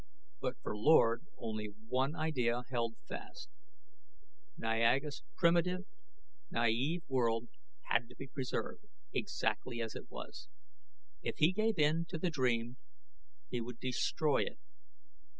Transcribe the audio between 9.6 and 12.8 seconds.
as it was. If he gave in to the dream,